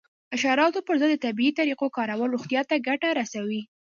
[0.03, 0.03] د
[0.33, 3.61] حشراتو پر ضد د طبیعي طریقو کارول روغتیا ته ګټه رسوي.